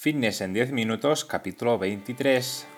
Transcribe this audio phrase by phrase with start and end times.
[0.00, 2.68] Fitness en 10 minutos, capítulo 23.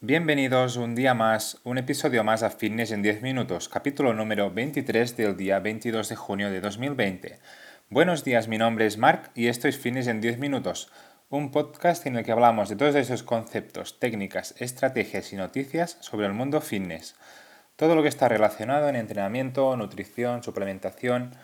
[0.00, 5.18] Bienvenidos un día más, un episodio más a Fitness en 10 minutos, capítulo número 23
[5.18, 7.38] del día 22 de junio de 2020.
[7.92, 10.92] Buenos días, mi nombre es Mark y esto es Fitness en 10 minutos,
[11.28, 16.28] un podcast en el que hablamos de todos esos conceptos, técnicas, estrategias y noticias sobre
[16.28, 17.16] el mundo fitness.
[17.74, 21.34] Todo lo que está relacionado en entrenamiento, nutrición, suplementación,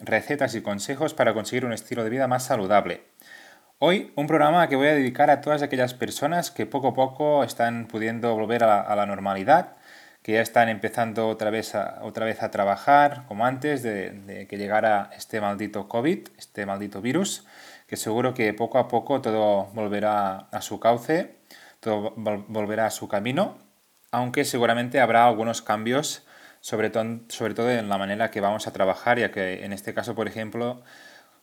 [0.00, 3.04] recetas y consejos para conseguir un estilo de vida más saludable.
[3.78, 7.44] Hoy un programa que voy a dedicar a todas aquellas personas que poco a poco
[7.44, 9.76] están pudiendo volver a la, normalidad,
[10.22, 14.56] que ya están empezando otra vez a, otra vez a trabajar como antes de, que
[14.56, 17.44] llegara este maldito COVID, este maldito virus,
[17.86, 21.36] que seguro que poco a poco todo volverá a su cauce,
[21.80, 23.58] todo volverá a su camino,
[24.12, 26.24] aunque seguramente habrá algunos cambios,
[26.60, 26.92] sobre,
[27.28, 30.28] sobre todo en la manera que vamos a trabajar, ya que en este caso, por
[30.28, 30.82] ejemplo,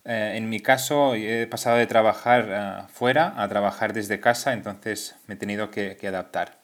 [0.06, 5.16] eh, en mi caso, he pasado de trabajar eh, fuera a trabajar desde casa, entonces
[5.28, 6.59] me he tenido que, adaptar.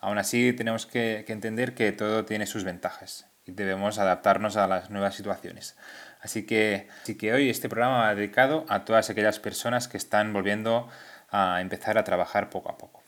[0.00, 4.90] Aún así, tenemos que, entender que todo tiene sus ventajas y debemos adaptarnos a las
[4.90, 5.76] nuevas situaciones.
[6.20, 10.32] Así que, así que hoy este programa va dedicado a todas aquellas personas que están
[10.32, 10.88] volviendo
[11.30, 13.02] a empezar a trabajar poco a poco.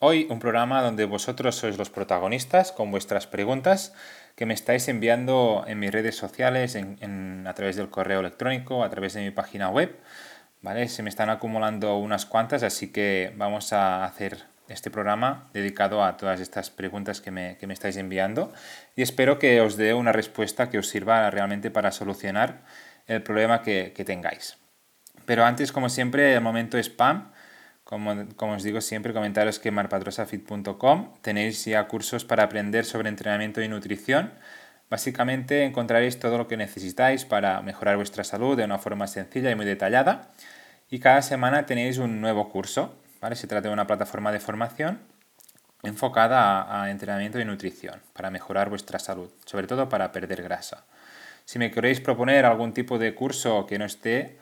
[0.00, 3.94] Hoy un programa donde vosotros sois los protagonistas con vuestras preguntas
[4.34, 8.90] que me estáis enviando en mis redes sociales, en, a través del correo electrónico, a
[8.90, 9.96] través de mi página web.
[10.60, 10.88] ¿vale?
[10.88, 16.16] Se me están acumulando unas cuantas, así que vamos a hacer este programa dedicado a
[16.16, 18.52] todas estas preguntas que me, que me estáis enviando
[18.96, 22.62] y espero que os dé una respuesta que os sirva realmente para solucionar
[23.06, 24.56] el problema que, que tengáis.
[25.26, 27.32] Pero antes, como siempre, el momento spam.
[27.84, 28.14] Como,
[28.54, 34.32] os digo siempre, comentaros que marpatrosafit.com tenéis ya cursos para aprender sobre entrenamiento y nutrición.
[34.88, 39.54] Básicamente encontraréis todo lo que necesitáis para mejorar vuestra salud de una forma sencilla y
[39.54, 40.30] muy detallada.
[40.90, 42.98] Y cada semana tenéis un nuevo curso.
[43.24, 43.36] ¿Vale?
[43.36, 45.00] Se trata de una plataforma de formación
[45.82, 50.84] enfocada a, entrenamiento y nutrición para mejorar vuestra salud, sobre todo para perder grasa.
[51.46, 54.36] Si me queréis proponer algún tipo de curso que no esté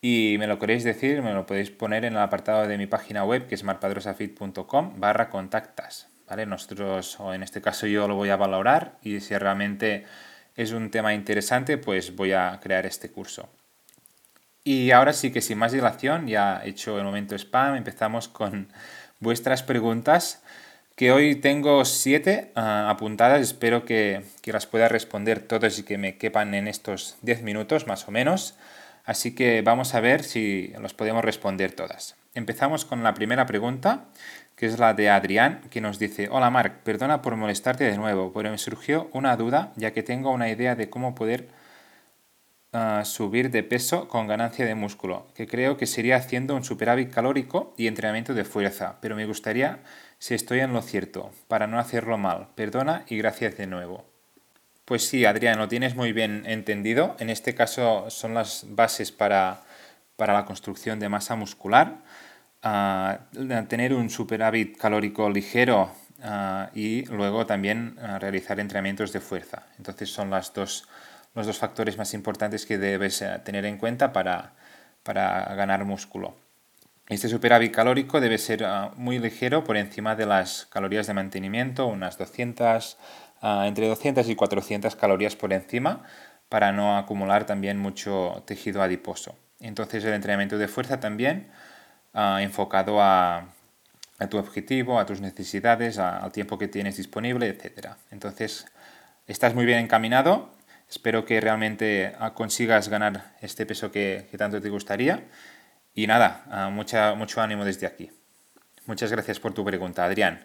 [0.00, 3.22] y me lo queréis decir, me lo podéis poner en el apartado de mi página
[3.22, 6.08] web que es marpadrosafit.com barra contactas.
[6.28, 6.46] ¿vale?
[6.46, 10.04] Nosotros, o en este caso yo lo voy a valorar y si realmente
[10.56, 13.48] es un tema interesante, pues voy a crear este curso.
[14.66, 18.66] Y ahora sí que sin más dilación, ya he hecho el momento spam, empezamos con
[19.20, 20.42] vuestras preguntas,
[20.96, 25.98] que hoy tengo siete ah, apuntadas, espero que, que las pueda responder todas y que
[25.98, 28.56] me quepan en estos 10 minutos más o menos.
[29.04, 32.16] Así que vamos a ver si los podemos responder todas.
[32.34, 34.06] Empezamos con la primera pregunta,
[34.56, 38.32] que es la de Adrián, que nos dice, hola Marc, perdona por molestarte de nuevo,
[38.34, 41.46] pero me surgió una duda ya que tengo una idea de cómo poder
[43.04, 47.72] subir de peso con ganancia de músculo, que creo que sería haciendo un superávit calórico
[47.78, 49.80] y entrenamiento de fuerza, pero me gustaría
[50.18, 52.48] si estoy en lo cierto, para no hacerlo mal.
[52.54, 54.04] Perdona y gracias de nuevo.
[54.84, 57.16] Pues sí, Adrián, lo tienes muy bien entendido.
[57.18, 59.62] En este caso son las bases para,
[60.18, 61.98] la construcción de masa muscular.
[62.62, 63.20] Ah,
[63.68, 65.90] tener un superávit calórico ligero
[66.22, 69.66] ah, y luego también ah, realizar entrenamientos de fuerza.
[69.76, 70.88] Entonces son las dos,
[71.36, 74.54] los dos factores más importantes que debes eh, tener en cuenta para,
[75.04, 76.34] para ganar músculo.
[77.08, 78.66] Este superávit calórico debe ser
[78.96, 82.96] muy ligero por encima de las calorías de mantenimiento, unas 200
[83.64, 86.02] entre 200 y 400 calorías por encima
[86.48, 89.36] para no acumular también mucho tejido adiposo.
[89.60, 91.48] Entonces el entrenamiento de fuerza también
[92.14, 93.48] enfocado a,
[94.30, 97.90] tu objetivo, a tus necesidades, al tiempo que tienes disponible, etc.
[98.10, 98.66] Entonces
[99.26, 100.50] estás muy bien encaminado.
[100.88, 105.24] Espero que realmente consigas ganar este peso que, tanto te gustaría.
[105.94, 108.10] Y nada, mucho ánimo desde aquí.
[108.86, 110.40] Muchas gracias por tu pregunta, Adrián.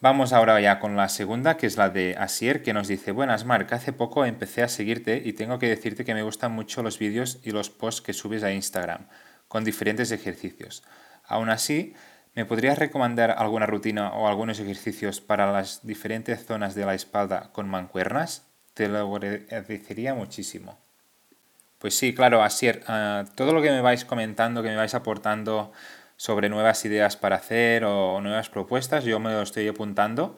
[0.00, 3.44] Vamos ahora ya con la segunda, que es la de Asier, que nos dice, buenas
[3.44, 7.00] Marc, hace poco empecé a seguirte y tengo que decirte que me gustan mucho los
[7.00, 9.08] vídeos y los posts que subes a Instagram,
[9.48, 10.84] con diferentes ejercicios.
[11.26, 11.94] Aún así,
[12.36, 17.50] ¿me podrías recomendar alguna rutina o algunos ejercicios para las diferentes zonas de la espalda
[17.52, 18.47] con mancuernas?
[18.78, 20.78] Te lo agradecería muchísimo.
[21.80, 25.72] Pues sí, claro, Asier, ah, todo lo que me vais comentando, que me vais aportando
[26.16, 30.36] sobre nuevas ideas para hacer o nuevas propuestas, yo me lo estoy apuntando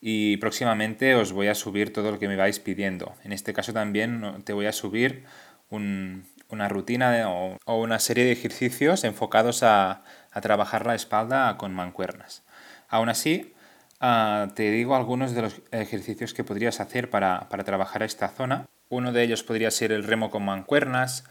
[0.00, 3.14] y próximamente os voy a subir todo lo que me vais pidiendo.
[3.22, 5.22] En este caso también te voy a subir
[5.70, 10.02] un, una rutina o, una serie de ejercicios enfocados a,
[10.42, 12.42] trabajar la espalda con mancuernas.
[12.88, 13.54] Aún así,
[14.00, 18.66] ah, te digo algunos de los ejercicios que podrías hacer para, para trabajar esta zona.
[18.88, 21.24] Uno de ellos podría ser el remo con mancuernas,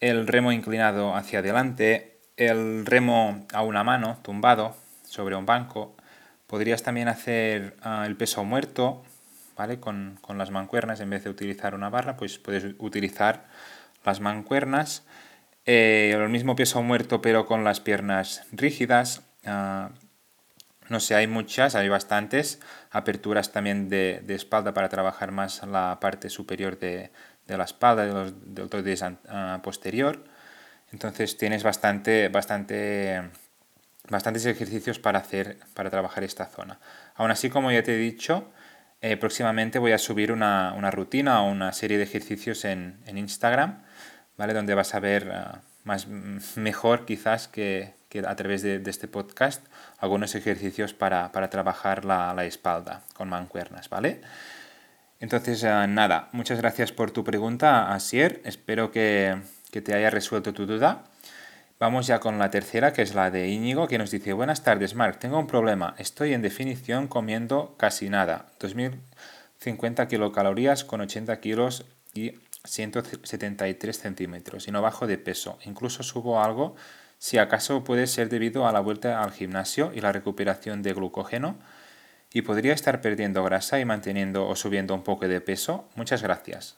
[0.00, 5.96] el remo inclinado hacia adelante, el remo a una mano, tumbado sobre un banco.
[6.46, 9.02] Podrías también hacer ah, el peso muerto,
[9.56, 9.80] ¿vale?
[9.80, 13.46] Con, las mancuernas, en vez de utilizar una barra, pues puedes utilizar
[14.04, 15.04] las mancuernas.
[15.66, 19.22] Eh, el mismo peso muerto, pero con las piernas rígidas.
[19.44, 19.90] Ah,
[20.88, 22.60] no sé, hay muchas, hay bastantes.
[22.90, 27.10] Aperturas también de, espalda para trabajar más la parte superior de,
[27.46, 30.24] la espalda, de los, del ah, posterior.
[30.92, 33.30] Entonces tienes bastante, bastante,
[34.08, 36.80] bastantes ejercicios para hacer, para trabajar esta zona.
[37.14, 38.50] Aún así, como ya te he dicho,
[39.02, 43.82] eh, próximamente voy a subir una, rutina o una serie de ejercicios en, Instagram,
[44.38, 44.54] ¿vale?
[44.54, 46.06] Donde vas a ver ah, más,
[46.56, 49.64] mejor quizás que, a través de, este podcast
[49.98, 54.20] algunos ejercicios para, trabajar la, la, espalda con mancuernas, ¿vale?
[55.20, 58.40] Entonces, ah, nada, muchas gracias por tu pregunta, Asier.
[58.44, 59.36] Espero que,
[59.70, 61.04] que te haya resuelto tu duda.
[61.80, 64.96] Vamos ya con la tercera, que es la de Íñigo, que nos dice, buenas tardes,
[64.96, 71.84] Mark, tengo un problema, estoy en definición comiendo casi nada, 2050 kilocalorías con 80 kilos
[72.14, 72.32] y
[72.64, 76.74] 173 centímetros y no bajo de peso, incluso subo algo,
[77.18, 81.58] si acaso puede ser debido a la vuelta al gimnasio y la recuperación de glucógeno,
[82.32, 85.88] y podría estar perdiendo grasa y manteniendo o subiendo un poco de peso.
[85.94, 86.76] Muchas gracias.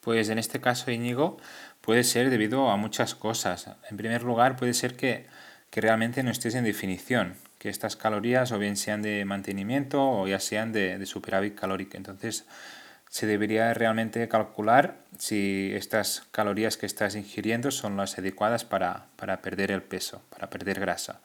[0.00, 1.36] Pues en este caso, Íñigo,
[1.80, 3.68] puede ser debido a muchas cosas.
[3.90, 5.26] En primer lugar, puede ser que,
[5.72, 10.40] realmente no estés en definición, que estas calorías o bien sean de mantenimiento o ya
[10.40, 11.96] sean de, de superávit calórico.
[11.96, 12.46] Entonces,
[13.10, 19.08] se debería realmente calcular si estas calorías que estás ingiriendo son las adecuadas para,
[19.42, 21.20] perder el peso, para perder grasa.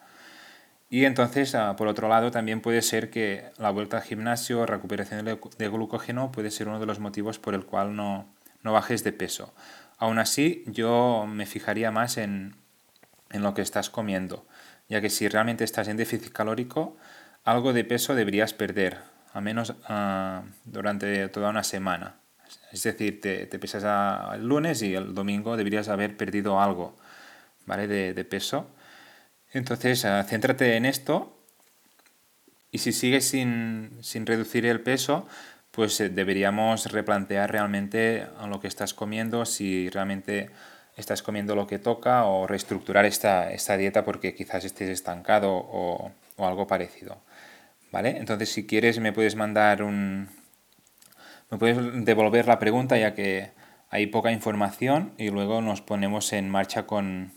[0.90, 5.26] Y entonces, ah, por otro lado, también puede ser que la vuelta al gimnasio, recuperación
[5.26, 8.28] de glucógeno, puede ser uno de los motivos por el cual no,
[8.66, 9.54] no bajes de peso.
[9.98, 12.56] Aún así, yo me fijaría más en,
[13.30, 14.46] lo que estás comiendo,
[14.90, 16.98] ya que si realmente estás en déficit calórico,
[17.44, 18.98] algo de peso deberías perder,
[19.36, 22.16] al menos ah, durante toda una semana.
[22.72, 23.84] Es decir, te, pesas
[24.34, 26.96] el lunes y el domingo deberías haber perdido algo
[27.66, 27.88] ¿vale?
[27.88, 28.70] de, peso.
[29.52, 31.38] Entonces, ah, céntrate en esto
[32.72, 35.28] y si sigues sin, sin reducir el peso,
[35.72, 40.50] pues eh, deberíamos replantear realmente lo que estás comiendo, si realmente
[40.96, 46.12] estás comiendo lo que toca o reestructurar esta, esta dieta porque quizás estés estancado o,
[46.38, 47.18] algo parecido.
[47.92, 48.18] ¿Vale?
[48.18, 50.30] Entonces, si quieres, me puedes mandar un.
[51.52, 53.52] Me puedes devolver la pregunta ya que
[53.90, 57.34] hay poca información y luego nos ponemos en marcha con,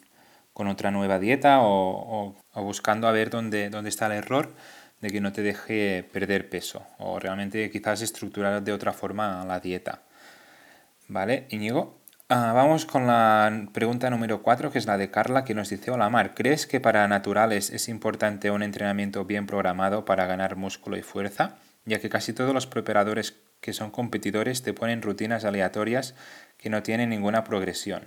[0.54, 4.54] otra nueva dieta o, o, buscando a ver dónde, dónde está el error
[5.00, 9.60] de que no te deje perder peso o realmente quizás estructurar de otra forma la
[9.60, 10.02] dieta.
[11.06, 11.97] ¿Vale, Íñigo?
[12.30, 15.90] Ah, vamos con la pregunta número 4, que es la de Carla, que nos dice,
[15.90, 20.98] hola Mar, ¿crees que para naturales es importante un entrenamiento bien programado para ganar músculo
[20.98, 21.56] y fuerza?
[21.86, 26.14] Ya que casi todos los preparadores que son competidores te ponen rutinas aleatorias
[26.58, 28.02] que no tienen ninguna progresión.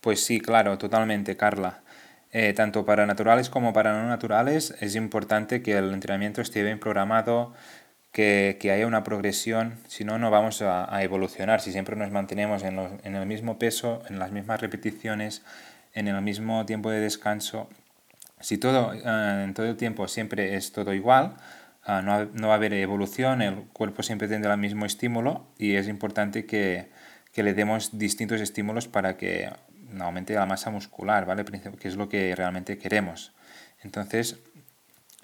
[0.00, 1.84] Pues sí, claro, totalmente, Carla.
[2.32, 6.80] Eh, tanto para naturales como para no naturales, es importante que el entrenamiento esté bien
[6.80, 7.52] programado,
[8.14, 11.60] que, haya una progresión, si no, no vamos a, evolucionar.
[11.60, 15.42] Si siempre nos mantenemos en, el mismo peso, en las mismas repeticiones,
[15.94, 17.68] en el mismo tiempo de descanso,
[18.38, 21.34] si todo eh, en todo el tiempo siempre es todo igual,
[21.82, 25.74] ah, no, no, va a haber evolución, el cuerpo siempre tendrá el mismo estímulo y
[25.74, 26.90] es importante que,
[27.32, 29.50] que le demos distintos estímulos para que
[29.98, 31.44] aumente la masa muscular, ¿vale?
[31.44, 33.32] Que es lo que realmente queremos.
[33.82, 34.38] Entonces,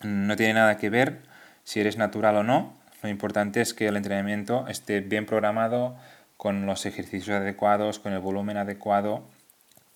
[0.02, 1.22] no tiene nada que ver
[1.62, 2.79] si eres natural o no.
[3.02, 5.96] Lo importante es que el entrenamiento esté bien programado,
[6.36, 9.24] con los ejercicios adecuados, con el volumen adecuado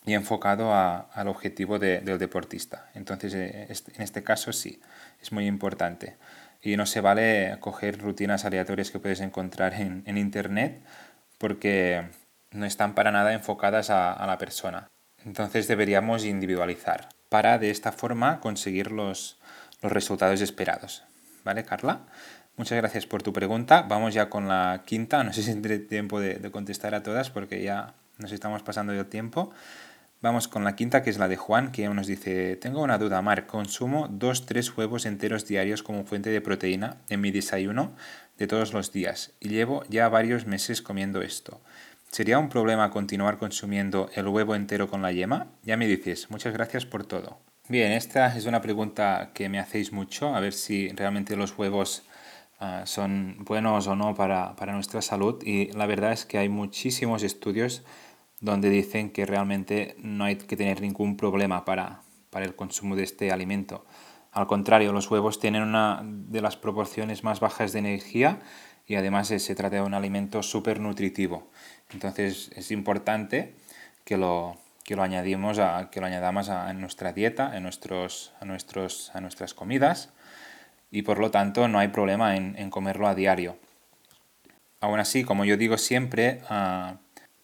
[0.05, 2.91] y enfocado al objetivo del deportista.
[2.95, 4.83] Entonces, eh, en este caso sí,
[5.23, 6.17] es muy importante.
[6.61, 10.83] Y no se vale coger rutinas aleatorias que puedes encontrar en, en Internet
[11.39, 12.05] porque
[12.55, 14.89] no están para nada enfocadas a, la persona.
[15.25, 19.39] Entonces deberíamos individualizar para de esta forma conseguir los,
[19.83, 21.05] resultados esperados.
[21.45, 22.01] ¿Vale, Carla?
[22.57, 23.83] Muchas gracias por tu pregunta.
[23.83, 25.25] Vamos ya con la quinta.
[25.25, 29.07] No sé si tendré tiempo de, contestar a todas porque ya nos estamos pasando el
[29.07, 29.51] tiempo.
[30.21, 33.21] Vamos con la quinta, que es la de Juan, que nos dice, tengo una duda,
[33.21, 37.93] Mar, consumo dos, tres huevos enteros diarios como fuente de proteína en mi desayuno
[38.39, 41.61] de todos los días y llevo ya varios meses comiendo esto.
[42.11, 45.49] ¿Sería un problema continuar consumiendo el huevo entero con la yema?
[45.65, 47.39] Ya me dices, muchas gracias por todo.
[47.69, 52.05] Bien, esta es una pregunta que me hacéis mucho, a ver si realmente los huevos
[52.65, 55.43] ah, son buenos o no para, para, nuestra salud.
[55.45, 57.85] Y la verdad es que hay muchísimos estudios
[58.41, 63.05] donde dicen que realmente no hay que tener ningún problema para, para el consumo de
[63.05, 63.85] este alimento.
[64.33, 68.41] Al contrario, los huevos tienen una de las proporciones más bajas de energía
[68.87, 71.51] y además se trata de un alimento súper nutritivo.
[71.91, 73.55] Entonces es importante
[74.05, 78.45] que lo, que lo añadimos a, que lo añadamos a, nuestra dieta, en nuestros, a,
[78.45, 80.14] nuestros, a nuestras comidas
[80.95, 83.57] y por lo tanto no hay problema en, comerlo a diario.
[84.81, 86.99] Aún así, como yo digo siempre, ah,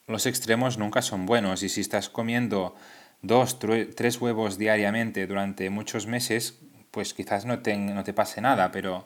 [0.07, 2.75] los extremos nunca son buenos y si estás comiendo
[3.21, 6.59] dos, tres huevos diariamente durante muchos meses,
[6.91, 9.05] pues quizás no te, no te pase nada, pero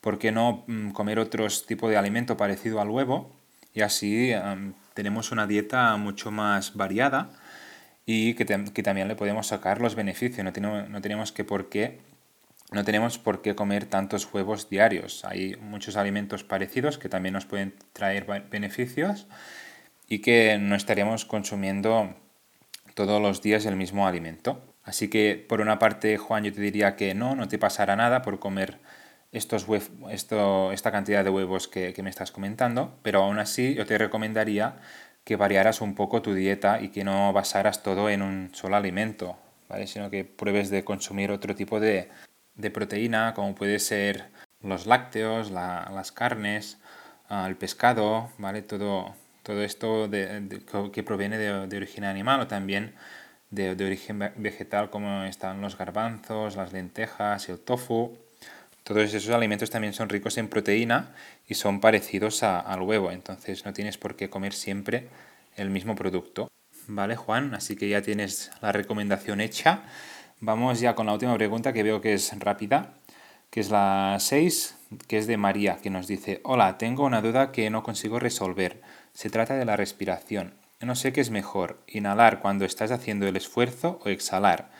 [0.00, 3.30] ¿por qué no mm, comer otro tipo de alimento parecido al huevo?
[3.74, 4.32] Y así
[4.94, 7.30] tenemos una dieta mucho más variada
[8.06, 10.44] y que, también le podemos sacar los beneficios.
[10.44, 12.00] No tenemos, no tenemos que por qué
[12.74, 15.24] no tenemos por qué comer tantos huevos diarios.
[15.24, 19.26] Hay muchos alimentos parecidos que también nos pueden traer beneficios
[20.08, 22.14] y que no estaríamos consumiendo
[22.94, 24.62] todos los días el mismo alimento.
[24.82, 28.22] Así que por una parte, Juan, yo te diría que no, no te pasará nada
[28.22, 28.78] por comer
[29.32, 29.66] estos
[30.10, 33.98] esto, esta cantidad de huevos que, que me estás comentando, pero aún así yo te
[33.98, 34.76] recomendaría
[35.24, 39.36] que variaras un poco tu dieta y que no basaras todo en un solo alimento,
[39.68, 39.86] ¿vale?
[39.86, 42.10] sino que pruebes de consumir otro tipo de,
[42.54, 44.30] de proteína, como puede ser
[44.62, 46.78] los lácteos, las carnes,
[47.28, 48.62] ah, el pescado, ¿vale?
[48.62, 50.60] todo, todo esto de,
[50.92, 52.94] que proviene de, origen animal o también
[53.50, 58.16] de, origen vegetal como están los garbanzos, las lentejas, el tofu.
[58.82, 61.14] Todos esos alimentos también son ricos en proteína
[61.46, 65.08] y son parecidos al huevo, entonces no tienes por qué comer siempre
[65.56, 66.50] el mismo producto.
[66.86, 69.84] Vale, Juan, así que ya tienes la recomendación hecha.
[70.40, 72.94] Vamos ya con la última pregunta que veo que es rápida,
[73.50, 74.76] que es la 6,
[75.06, 78.82] que es de María, que nos dice, hola, tengo una duda que no consigo resolver.
[79.12, 80.54] Se trata de la respiración.
[80.80, 84.70] No sé qué es mejor, inhalar cuando estás haciendo el esfuerzo o exhalar.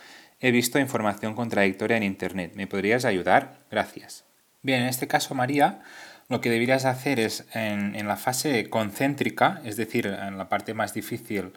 [0.40, 2.52] He visto información contradictoria en Internet.
[2.56, 3.60] ¿Me podrías ayudar?
[3.70, 4.24] Gracias.
[4.62, 5.80] Bien, en este caso, María,
[6.28, 10.74] lo que deberías hacer es en, en la fase concéntrica, es decir, en la parte
[10.74, 11.52] más difícil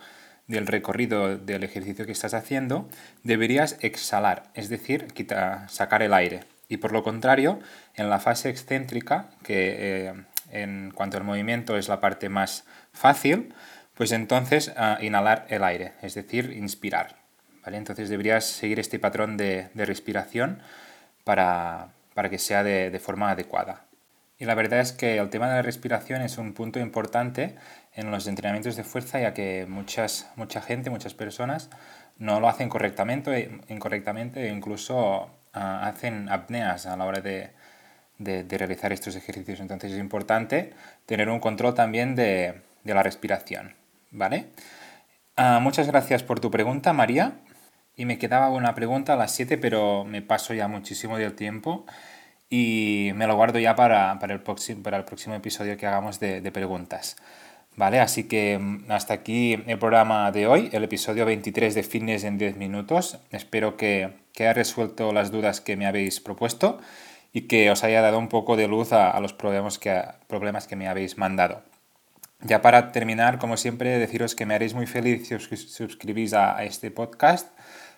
[0.47, 2.89] del recorrido del ejercicio que estás haciendo,
[3.23, 6.45] deberías exhalar, es decir, quitar, sacar el aire.
[6.69, 7.59] Y por lo contrario,
[7.95, 9.75] en la fase excéntrica, que
[10.07, 10.13] eh,
[10.51, 13.53] en cuanto al movimiento es la parte más fácil,
[13.93, 17.15] pues entonces ah, inhalar el aire, es decir, inspirar.
[17.63, 17.77] ¿vale?
[17.77, 20.59] Entonces deberías seguir este patrón de, de respiración
[21.23, 23.85] para, para, que sea de, de, forma adecuada.
[24.39, 27.55] Y la verdad es que el tema de la respiración es un punto importante
[27.97, 31.69] en los entrenamientos de fuerza, ya que muchas, mucha gente, muchas personas
[32.17, 37.51] no lo hacen correctamente, incorrectamente e incluso ah, hacen apneas a la hora de,
[38.19, 39.59] de, realizar estos ejercicios.
[39.59, 40.73] Entonces es importante
[41.07, 43.73] tener un control también de, de la respiración.
[44.11, 44.45] ¿Vale?
[45.35, 47.33] Ah, muchas gracias por tu pregunta, María.
[47.95, 51.85] Y me quedaba una pregunta a las 7, pero me paso ya muchísimo del tiempo
[52.49, 56.19] y me lo guardo ya para, para, el, próximo, para el próximo episodio que hagamos
[56.19, 57.17] de, de, preguntas.
[57.77, 57.99] ¿Vale?
[57.99, 62.37] Así que mm, hasta aquí el programa de hoy, el episodio 23 de Fitness en
[62.37, 63.19] 10 minutos.
[63.31, 66.79] Espero que, que haya resuelto las dudas que me habéis propuesto
[67.33, 70.75] y que os haya dado un poco de luz a, los problemas que, problemas que
[70.75, 71.61] me habéis mandado.
[72.41, 76.63] Ya para terminar, como siempre, deciros que me haréis muy feliz si os suscribís a,
[76.63, 77.55] este podcast.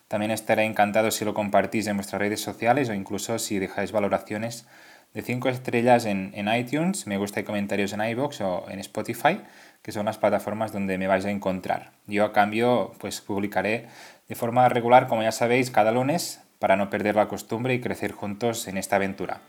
[0.08, 4.66] También estaré encantado si lo compartís en vuestras redes sociales o incluso si dejáis valoraciones
[5.14, 9.40] de 5 estrellas en, en, iTunes, me gusta y comentarios en iBox o en Spotify,
[9.82, 11.92] que son las plataformas donde me vais a encontrar.
[12.06, 13.86] Yo a cambio pues publicaré
[14.28, 18.12] de forma regular, como ya sabéis, cada lunes para no perder la costumbre y crecer
[18.12, 19.40] juntos en esta aventura.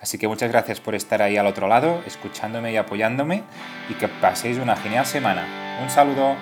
[0.00, 3.42] Así que muchas gracias por estar ahí al otro lado, escuchándome y apoyándome
[3.88, 5.46] y que paséis una genial semana.
[5.82, 6.36] Un saludo.